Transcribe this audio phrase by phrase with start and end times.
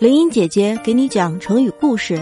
[0.00, 2.18] 林英姐姐给你讲成语故事。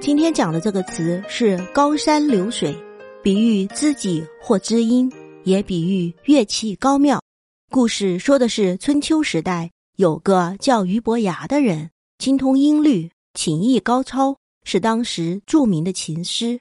[0.00, 2.76] 今天讲的这个词是“高山流水”，
[3.22, 5.08] 比喻知己或知音，
[5.44, 7.22] 也比喻乐器高妙。
[7.70, 16.58] 故事说的是春秋时代有个叫俞伯牙的人，精通音律，琴艺高超，是当时著名的琴师。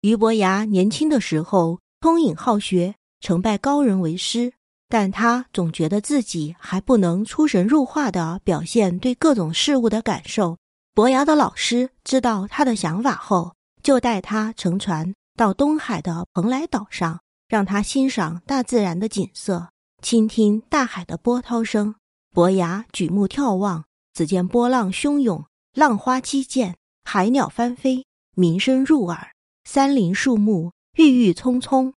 [0.00, 4.50] 俞伯牙年轻的时候聪颖好学，曾拜高人为师。
[4.88, 10.58] 但他总觉得自己还不能出神入化的表现对各种事物的感受。
[10.94, 19.68] 伯牙的老师知道他的想法后，就带他乘船到东海的蓬莱岛上，让他欣赏大自然的景色，
[20.00, 21.96] 倾听大海的波涛声。
[22.32, 25.44] 伯牙举目眺望，只见波浪汹涌，
[25.74, 29.32] 浪花激溅，海鸟翻飞，鸣声入耳，
[29.64, 31.92] 山林树木郁郁葱葱，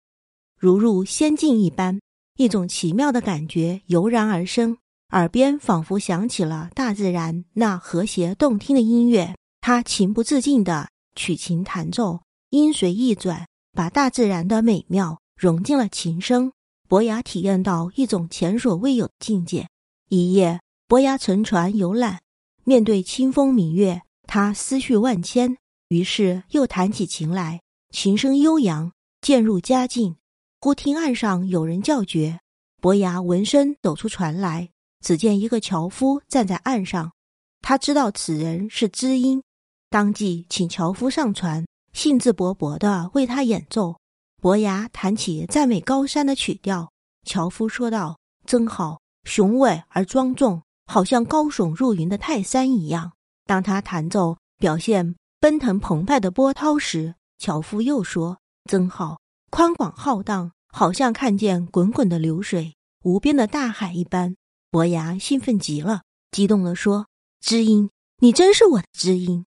[0.58, 2.00] 如入仙境一般。
[2.40, 4.78] 一种奇妙的感觉油然而生，
[5.10, 9.36] 耳边仿佛响起了大自然那和谐动听的音乐。
[9.60, 16.54] 他情不自禁地取琴弹奏，音随意转，把大自然的美妙融进了琴声。
[16.88, 19.68] 伯牙体验到一种前所未有的境界。
[20.08, 22.22] 一夜，伯牙乘船游览，
[22.64, 25.58] 面对清风明月，他思绪万千，
[25.90, 27.60] 于是又弹起琴来，
[27.92, 30.16] 琴声悠扬，渐入佳境。
[30.62, 32.42] 忽听岸上有人叫绝，
[32.82, 37.14] 伯牙闻声走出船来，只见一个樵夫站在岸上。
[37.62, 39.42] 他知道此人是知音，
[39.90, 43.96] 当即请樵夫上船，兴致勃勃地为他演奏。
[44.42, 46.92] 伯牙弹起赞美高山的曲调，
[47.24, 53.14] 樵夫说道：“真好，雄伟而庄重，好像高耸入云的泰山一样。”
[53.48, 64.36] 当他弹奏表现奔腾澎湃的波涛时，樵夫又说：“真好。”宽广浩荡，好像看见滚滚的流水、无边的大海一般。
[64.72, 67.08] 伯牙兴奋极了，激动地说
[67.42, 67.90] ：“知音，
[68.20, 69.46] 你真是我的知音！”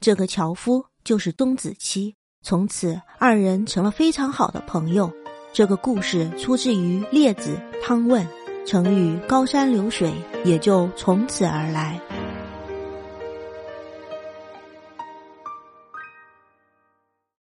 [0.00, 2.16] 这个樵夫就是钟子期。
[2.42, 5.12] 从此，二人成了非常好的朋友。
[5.52, 8.26] 这个故事出自于《列子·汤问》，
[8.66, 10.12] 成语“高山流水”
[10.44, 12.00] 也就从此而来。